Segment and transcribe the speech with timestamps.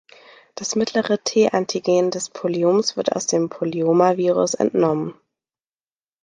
[0.55, 5.13] Das mittlere T-Antigen des Polyoms wird aus dem Polyomavirus entnommen.